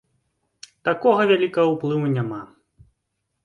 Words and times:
Такога 0.89 1.27
вялікага 1.33 1.69
ўплыву 1.77 2.07
няма. 2.17 2.41